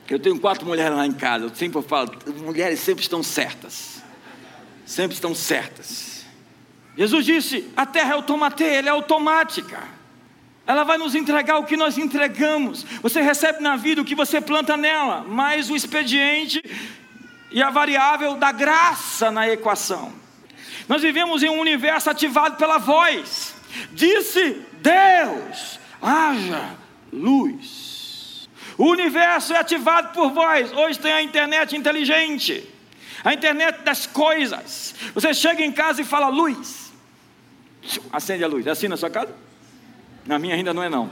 [0.09, 4.01] Eu tenho quatro mulheres lá em casa, eu sempre falo, mulheres sempre estão certas.
[4.83, 6.25] Sempre estão certas.
[6.97, 9.83] Jesus disse: a terra é ela é automática.
[10.65, 12.83] Ela vai nos entregar o que nós entregamos.
[13.03, 16.63] Você recebe na vida o que você planta nela, mais o expediente
[17.51, 20.13] e a variável da graça na equação.
[20.88, 23.55] Nós vivemos em um universo ativado pela voz.
[23.91, 26.75] Disse Deus: haja
[27.12, 28.49] luz.
[28.77, 30.71] O universo é ativado por voz.
[30.71, 32.67] Hoje tem a internet inteligente,
[33.23, 34.95] a internet das coisas.
[35.13, 36.91] Você chega em casa e fala luz,
[38.12, 38.65] acende a luz.
[38.65, 39.33] É assim na sua casa?
[40.25, 41.09] Na minha ainda não é não.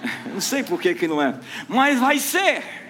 [0.32, 1.34] Não sei por que, que não é,
[1.66, 2.87] mas vai ser.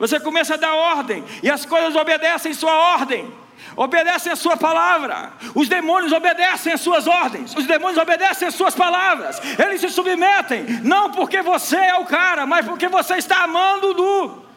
[0.00, 3.30] Você começa a dar ordem e as coisas obedecem sua ordem
[3.76, 5.32] obedecem a sua palavra.
[5.54, 7.54] Os demônios obedecem as suas ordens.
[7.54, 9.40] Os demônios obedecem as suas palavras.
[9.58, 14.50] Eles se submetem, não porque você é o cara, mas porque você está amando do.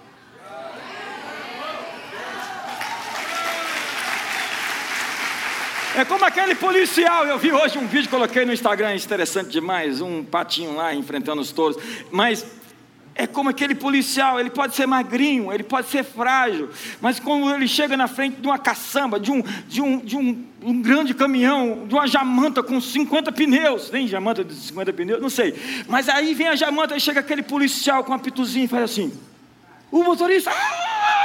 [5.96, 10.24] É como aquele policial, eu vi hoje um vídeo, coloquei no Instagram, interessante demais, um
[10.24, 11.78] patinho lá enfrentando os touros,
[12.10, 12.44] mas
[13.16, 17.68] é como aquele policial, ele pode ser magrinho, ele pode ser frágil, mas quando ele
[17.68, 21.86] chega na frente de uma caçamba, de um, de um, de um, um grande caminhão,
[21.88, 25.22] de uma jamanta com 50 pneus, tem jamanta de 50 pneus?
[25.22, 25.54] Não sei.
[25.88, 29.14] Mas aí vem a jamanta e chega aquele policial com uma pituzinha e faz assim.
[29.92, 30.50] O motorista.
[30.50, 31.23] Ah!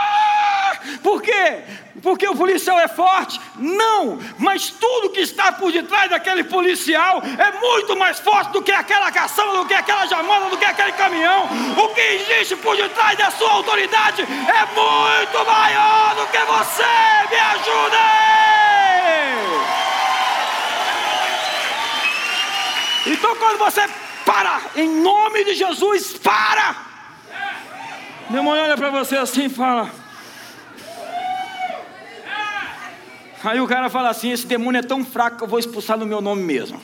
[1.03, 1.62] Por quê?
[2.03, 3.40] Porque o policial é forte?
[3.57, 8.72] Não, mas tudo que está por detrás daquele policial é muito mais forte do que
[8.72, 11.48] aquela caçamba, do que aquela jamana, do que aquele caminhão.
[11.77, 16.85] O que existe por detrás da sua autoridade é muito maior do que você.
[17.31, 17.98] Me ajude!
[23.07, 23.88] Então, quando você
[24.24, 26.77] para, em nome de Jesus, para!
[28.31, 29.90] Irmão olha para você assim e fala.
[33.44, 36.07] Aí o cara fala assim: esse demônio é tão fraco que eu vou expulsar no
[36.07, 36.81] meu nome mesmo.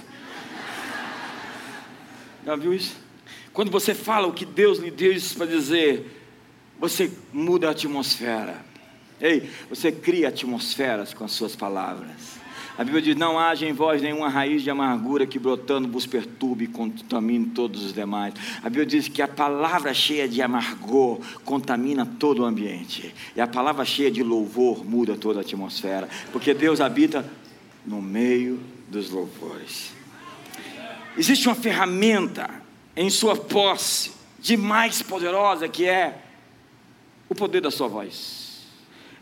[2.44, 2.96] Já viu isso?
[3.52, 6.22] Quando você fala o que Deus lhe disse para dizer,
[6.78, 8.64] você muda a atmosfera.
[9.20, 12.43] Ei, você cria atmosferas com as suas palavras.
[12.76, 16.64] A Bíblia diz: Não haja em vós nenhuma raiz de amargura que brotando vos perturbe
[16.64, 18.34] e contamine todos os demais.
[18.62, 23.14] A Bíblia diz que a palavra cheia de amargor contamina todo o ambiente.
[23.36, 26.08] E a palavra cheia de louvor muda toda a atmosfera.
[26.32, 27.24] Porque Deus habita
[27.86, 29.92] no meio dos louvores.
[31.16, 32.50] Existe uma ferramenta
[32.96, 36.18] em sua posse de mais poderosa que é
[37.28, 38.43] o poder da sua voz.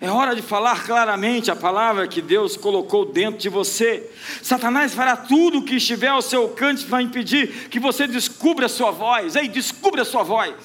[0.02, 4.10] É hora de falar claramente a palavra que Deus colocou dentro de você.
[4.42, 8.68] Satanás fará tudo o que estiver ao seu alcance para impedir que você descubra a
[8.68, 9.36] sua voz.
[9.36, 10.56] Ei, descubra a sua voz.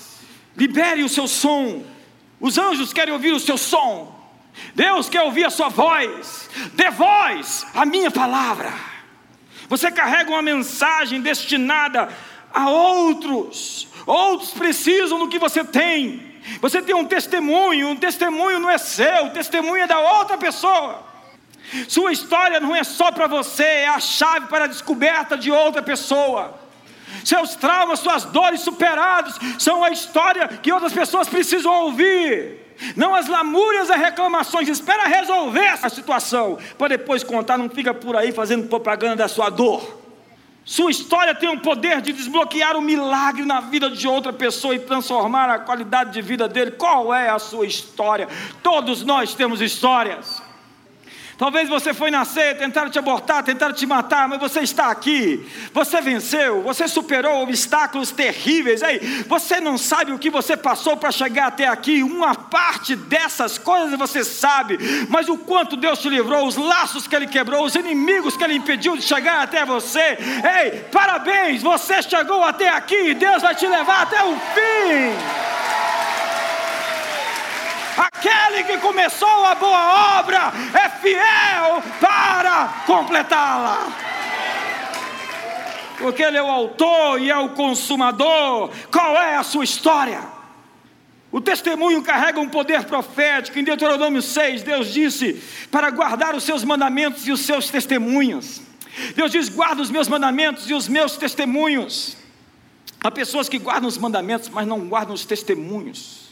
[0.58, 1.84] Libere o seu som.
[2.40, 4.12] Os anjos querem ouvir o seu som.
[4.74, 6.50] Deus quer ouvir a sua voz.
[6.74, 8.74] Dê voz à minha palavra.
[9.70, 12.10] Você carrega uma mensagem destinada
[12.52, 13.88] a outros.
[14.08, 16.27] Outros precisam do que você tem.
[16.62, 21.06] Você tem um testemunho, um testemunho não é seu, o testemunho é da outra pessoa.
[21.88, 25.82] Sua história não é só para você, é a chave para a descoberta de outra
[25.82, 26.58] pessoa.
[27.24, 32.66] Seus traumas, suas dores superados são a história que outras pessoas precisam ouvir.
[32.96, 38.16] Não as lamúrias e reclamações, espera resolver essa situação, para depois contar, não fica por
[38.16, 40.07] aí fazendo propaganda da sua dor.
[40.68, 44.80] Sua história tem o poder de desbloquear um milagre na vida de outra pessoa e
[44.80, 46.72] transformar a qualidade de vida dele.
[46.72, 48.28] Qual é a sua história?
[48.62, 50.44] Todos nós temos histórias.
[51.38, 55.48] Talvez você foi nascer, tentaram te abortar, tentaram te matar, mas você está aqui.
[55.72, 58.82] Você venceu, você superou obstáculos terríveis.
[58.82, 58.98] Aí,
[59.28, 62.02] você não sabe o que você passou para chegar até aqui.
[62.02, 67.16] Uma parte dessas coisas você sabe, mas o quanto Deus te livrou, os laços que
[67.16, 70.18] Ele quebrou, os inimigos que Ele impediu de chegar até você.
[70.64, 73.14] Ei, parabéns, você chegou até aqui.
[73.14, 75.67] Deus vai te levar até o fim.
[77.98, 83.88] Aquele que começou a boa obra é fiel para completá-la.
[85.98, 88.70] Porque Ele é o autor e é o consumador.
[88.92, 90.22] Qual é a sua história?
[91.32, 93.58] O testemunho carrega um poder profético.
[93.58, 98.62] Em Deuteronômio 6, Deus disse para guardar os seus mandamentos e os seus testemunhos.
[99.16, 102.16] Deus diz: guarda os meus mandamentos e os meus testemunhos.
[103.04, 106.27] Há pessoas que guardam os mandamentos, mas não guardam os testemunhos.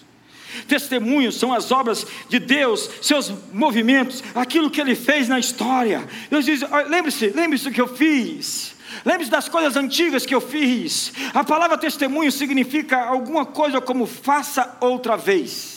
[0.67, 6.07] Testemunhos são as obras de Deus, seus movimentos, aquilo que Ele fez na história.
[6.29, 8.75] Deus diz: lembre-se, lembre-se do que eu fiz.
[9.03, 11.11] Lembre-se das coisas antigas que eu fiz.
[11.33, 15.74] A palavra testemunho significa alguma coisa como faça outra vez.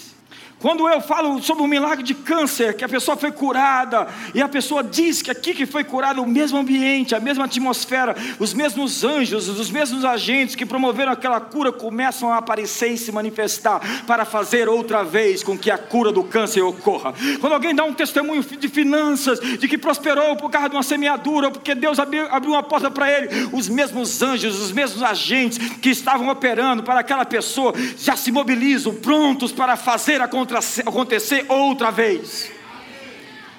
[0.61, 4.49] Quando eu falo sobre o milagre de câncer, que a pessoa foi curada, e a
[4.49, 9.05] pessoa diz que aqui que foi curada, o mesmo ambiente, a mesma atmosfera, os mesmos
[9.05, 14.25] anjos, os mesmos agentes que promoveram aquela cura começam a aparecer e se manifestar para
[14.25, 17.15] fazer outra vez com que a cura do câncer ocorra.
[17.41, 21.53] Quando alguém dá um testemunho de finanças, de que prosperou por causa de uma semeadura,
[21.53, 26.29] porque Deus abriu uma porta para ele, os mesmos anjos, os mesmos agentes que estavam
[26.29, 32.51] operando para aquela pessoa já se mobilizam, prontos para fazer acontecer acontecer outra vez.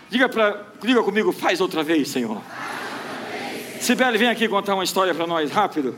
[0.10, 2.42] Diga, pra, diga comigo, faz outra vez, Senhor.
[3.80, 5.96] Sibeli, vem aqui contar uma história para nós, rápido.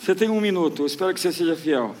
[0.00, 1.94] Você tem um minuto, espero que você seja fiel.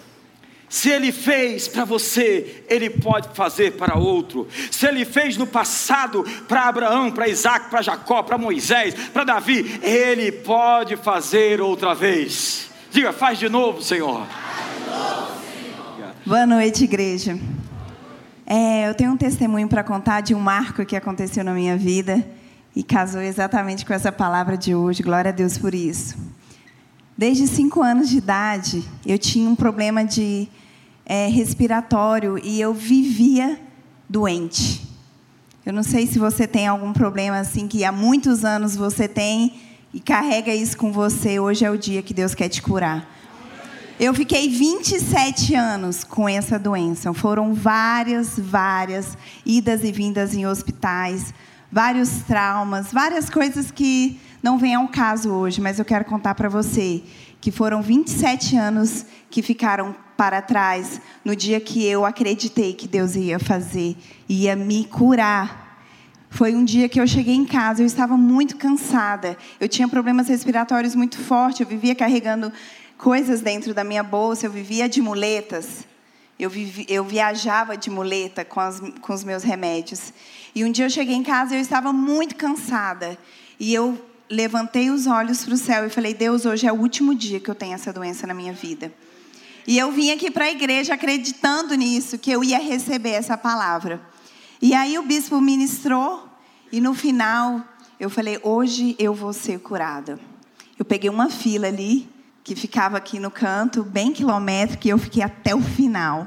[0.68, 4.46] Se Ele fez para você, Ele pode fazer para outro.
[4.70, 9.80] Se Ele fez no passado para Abraão, para Isaac, para Jacó, para Moisés, para Davi,
[9.82, 12.70] Ele pode fazer outra vez.
[12.92, 14.24] Diga, faz de novo, Senhor.
[14.26, 15.32] Faz de novo,
[15.96, 16.14] Senhor.
[16.24, 17.36] Boa noite, igreja.
[18.52, 22.28] É, eu tenho um testemunho para contar de um marco que aconteceu na minha vida
[22.74, 25.04] e casou exatamente com essa palavra de hoje.
[25.04, 26.18] Glória a Deus por isso.
[27.16, 30.48] Desde cinco anos de idade, eu tinha um problema de
[31.06, 33.56] é, respiratório e eu vivia
[34.08, 34.84] doente.
[35.64, 39.60] Eu não sei se você tem algum problema assim que há muitos anos você tem
[39.94, 41.38] e carrega isso com você.
[41.38, 43.19] Hoje é o dia que Deus quer te curar.
[44.02, 47.12] Eu fiquei 27 anos com essa doença.
[47.12, 51.34] Foram várias, várias idas e vindas em hospitais,
[51.70, 56.48] vários traumas, várias coisas que não vêm ao caso hoje, mas eu quero contar para
[56.48, 57.02] você
[57.42, 63.14] que foram 27 anos que ficaram para trás no dia que eu acreditei que Deus
[63.16, 65.76] ia fazer, ia me curar.
[66.30, 69.36] Foi um dia que eu cheguei em casa, eu estava muito cansada.
[69.58, 72.50] Eu tinha problemas respiratórios muito fortes, eu vivia carregando
[73.00, 75.86] coisas dentro da minha bolsa, eu vivia de muletas.
[76.38, 80.12] Eu, vivi, eu viajava de muleta com, as, com os meus remédios.
[80.54, 83.18] E um dia eu cheguei em casa e eu estava muito cansada.
[83.58, 83.98] E eu
[84.28, 87.50] levantei os olhos para o céu e falei: Deus, hoje é o último dia que
[87.50, 88.92] eu tenho essa doença na minha vida.
[89.66, 94.00] E eu vim aqui para a igreja acreditando nisso, que eu ia receber essa palavra.
[94.60, 96.28] E aí o bispo ministrou,
[96.70, 97.62] e no final
[97.98, 100.18] eu falei: hoje eu vou ser curada.
[100.78, 102.08] Eu peguei uma fila ali,
[102.42, 106.26] que ficava aqui no canto, bem quilométrico, e eu fiquei até o final.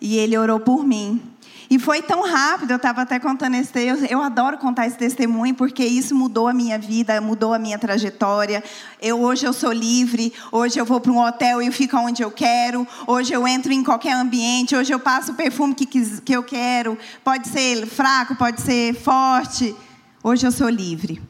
[0.00, 1.22] E ele orou por mim.
[1.68, 5.54] E foi tão rápido, eu estava até contando esse eu, eu adoro contar esse testemunho
[5.54, 8.62] porque isso mudou a minha vida, mudou a minha trajetória.
[9.02, 12.30] Eu hoje eu sou livre, hoje eu vou para um hotel e fico onde eu
[12.30, 16.42] quero, hoje eu entro em qualquer ambiente, hoje eu passo o perfume que, que eu
[16.42, 19.74] quero, pode ser fraco, pode ser forte.
[20.22, 21.20] Hoje eu sou livre.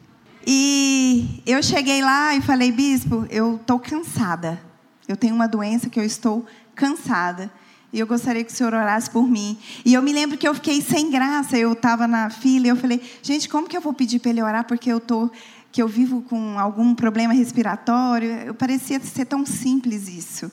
[0.49, 4.57] E eu cheguei lá e falei, bispo, eu estou cansada.
[5.05, 7.51] Eu tenho uma doença que eu estou cansada.
[7.91, 9.57] E eu gostaria que o senhor orasse por mim.
[9.83, 11.57] E eu me lembro que eu fiquei sem graça.
[11.57, 14.41] Eu estava na fila e eu falei, gente, como que eu vou pedir para ele
[14.41, 15.29] orar porque eu tô
[15.69, 18.29] que eu vivo com algum problema respiratório?
[18.29, 20.49] Eu parecia ser tão simples isso.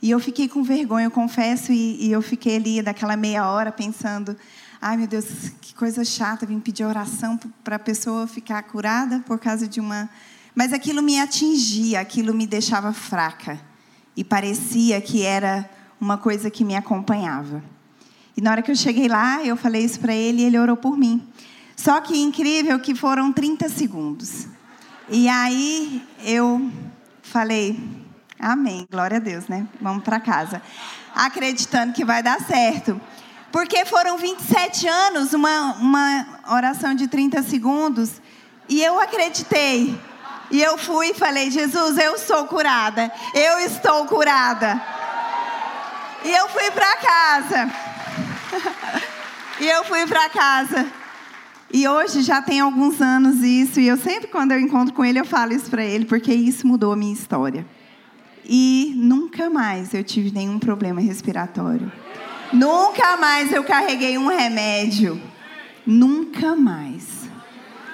[0.00, 3.72] E eu fiquei com vergonha, eu confesso, e, e eu fiquei ali daquela meia hora
[3.72, 4.36] pensando,
[4.82, 5.24] ai meu Deus,
[5.60, 10.10] que coisa chata, vim pedir oração para a pessoa ficar curada por causa de uma.
[10.56, 13.60] Mas aquilo me atingia, aquilo me deixava fraca.
[14.16, 15.70] E parecia que era
[16.00, 17.62] uma coisa que me acompanhava.
[18.36, 20.76] E na hora que eu cheguei lá, eu falei isso para ele e ele orou
[20.76, 21.28] por mim.
[21.76, 24.48] Só que incrível que foram 30 segundos.
[25.08, 26.70] E aí eu
[27.22, 27.78] falei,
[28.36, 29.66] amém, glória a Deus, né?
[29.80, 30.60] Vamos para casa.
[31.14, 33.00] Acreditando que vai dar certo.
[33.52, 38.20] Porque foram 27 anos, uma, uma oração de 30 segundos.
[38.68, 39.94] E eu acreditei.
[40.50, 43.12] E eu fui e falei: Jesus, eu sou curada.
[43.34, 44.82] Eu estou curada.
[46.24, 47.70] E eu fui para casa.
[49.60, 50.86] e eu fui para casa.
[51.74, 55.18] E hoje já tem alguns anos isso, e eu sempre quando eu encontro com ele
[55.18, 57.66] eu falo isso para ele, porque isso mudou a minha história.
[58.44, 61.90] E nunca mais eu tive nenhum problema respiratório.
[62.52, 65.20] Nunca mais eu carreguei um remédio.
[65.86, 67.28] Nunca mais.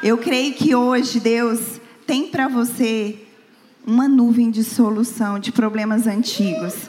[0.03, 3.19] Eu creio que hoje Deus tem para você
[3.87, 6.89] uma nuvem de solução de problemas antigos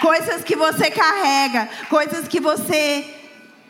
[0.00, 3.04] coisas que você carrega, coisas que você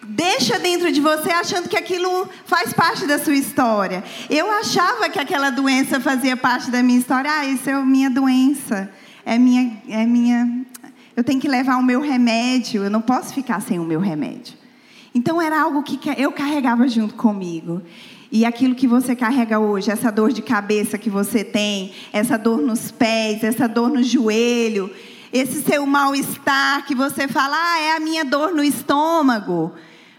[0.03, 4.03] deixa dentro de você achando que aquilo faz parte da sua história.
[4.31, 7.31] Eu achava que aquela doença fazia parte da minha história.
[7.31, 8.91] Ah, isso é minha doença.
[9.27, 10.60] É minha, é minha.
[11.21, 12.83] Eu tenho que levar o meu remédio.
[12.83, 14.55] Eu não posso ficar sem o meu remédio.
[15.15, 17.83] Então era algo que eu carregava junto comigo.
[18.33, 22.63] E aquilo que você carrega hoje, essa dor de cabeça que você tem, essa dor
[22.63, 24.91] nos pés, essa dor no joelho,
[25.31, 29.75] esse seu mal-estar que você fala, ah, é a minha dor no estômago.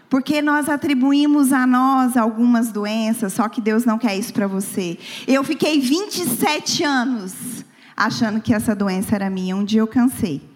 [0.08, 4.96] Porque nós atribuímos a nós algumas doenças, só que Deus não quer isso para você.
[5.26, 7.64] Eu fiquei 27 anos
[7.96, 9.56] achando que essa doença era minha.
[9.56, 10.51] Um dia eu cansei.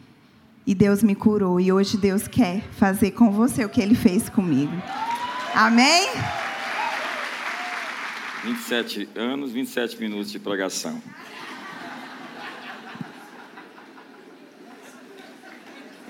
[0.66, 1.60] E Deus me curou.
[1.60, 4.72] E hoje Deus quer fazer com você o que Ele fez comigo.
[5.54, 6.08] Amém?
[8.42, 11.00] 27 anos, 27 minutos de pregação.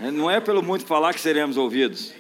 [0.01, 2.15] É, não é pelo muito falar que seremos ouvidos.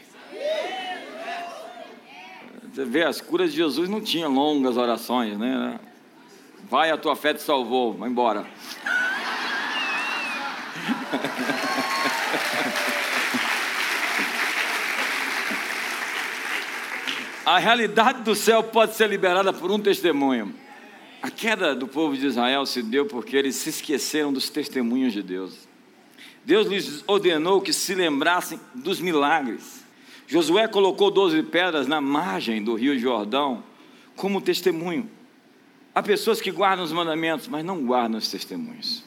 [2.72, 5.80] Você vê, as curas de Jesus não tinham longas orações, né?
[6.68, 8.46] Vai, a tua fé te salvou, vai embora.
[17.46, 20.52] A realidade do céu pode ser liberada por um testemunho.
[21.22, 25.22] A queda do povo de Israel se deu porque eles se esqueceram dos testemunhos de
[25.22, 25.68] Deus.
[26.44, 29.84] Deus lhes ordenou que se lembrassem dos milagres.
[30.26, 33.62] Josué colocou doze pedras na margem do rio Jordão
[34.16, 35.08] como testemunho.
[35.94, 39.04] Há pessoas que guardam os mandamentos, mas não guardam os testemunhos.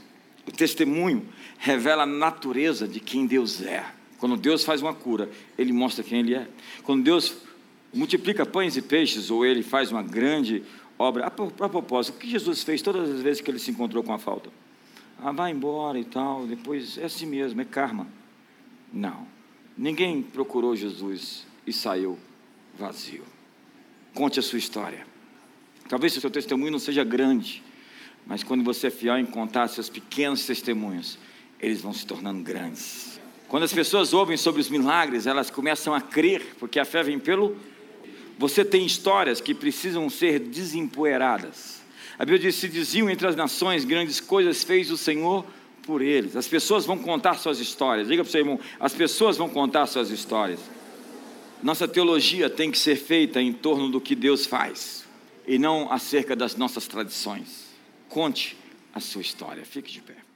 [0.47, 1.27] O testemunho
[1.59, 3.85] revela a natureza de quem Deus é.
[4.17, 6.47] Quando Deus faz uma cura, Ele mostra quem Ele é.
[6.83, 7.35] Quando Deus
[7.93, 10.63] multiplica pães e peixes, ou Ele faz uma grande
[10.97, 11.27] obra.
[11.27, 14.19] A propósito, o que Jesus fez todas as vezes que Ele se encontrou com a
[14.19, 14.49] falta?
[15.21, 18.07] ah, vai embora e tal, depois é assim mesmo, é karma.
[18.91, 19.27] Não.
[19.77, 22.17] Ninguém procurou Jesus e saiu
[22.77, 23.23] vazio.
[24.13, 25.05] Conte a sua história.
[25.87, 27.63] Talvez o seu testemunho não seja grande,
[28.25, 31.17] mas quando você é fiel em contar seus pequenos testemunhos,
[31.59, 33.19] eles vão se tornando grandes.
[33.47, 37.17] Quando as pessoas ouvem sobre os milagres, elas começam a crer, porque a fé vem
[37.17, 37.57] pelo.
[38.37, 41.81] Você tem histórias que precisam ser desempoeiradas.
[42.17, 45.45] A Bíblia diz: se diziam entre as nações grandes coisas fez o Senhor
[45.83, 46.35] por eles.
[46.35, 48.07] As pessoas vão contar suas histórias.
[48.07, 50.59] Diga para o seu irmão: as pessoas vão contar suas histórias.
[51.61, 55.05] Nossa teologia tem que ser feita em torno do que Deus faz
[55.45, 57.65] e não acerca das nossas tradições.
[58.07, 58.55] Conte
[58.93, 59.65] a sua história.
[59.65, 60.28] Fique de pé.